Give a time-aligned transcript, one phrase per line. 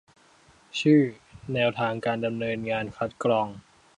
[0.79, 1.01] ชื่อ
[1.53, 3.47] แนวทางการดำเนินงานคัดกรอง